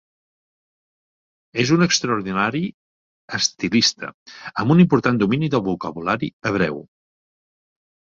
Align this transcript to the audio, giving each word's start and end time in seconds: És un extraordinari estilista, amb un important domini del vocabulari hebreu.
És 1.63 1.73
un 1.75 1.87
extraordinari 1.87 2.63
estilista, 3.41 4.11
amb 4.65 4.77
un 4.77 4.85
important 4.89 5.23
domini 5.27 5.55
del 5.57 5.67
vocabulari 5.73 6.35
hebreu. 6.53 6.87